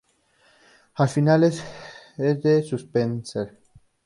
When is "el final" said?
1.05-1.43